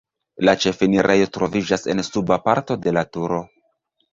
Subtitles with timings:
[0.47, 3.43] La ĉefenirejo troviĝas en suba parto de la turo.